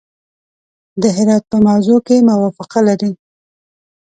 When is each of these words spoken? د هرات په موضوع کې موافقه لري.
د 1.01 1.03
هرات 1.17 1.43
په 1.51 1.57
موضوع 1.67 1.99
کې 2.07 2.25
موافقه 2.29 2.79
لري. 2.87 3.11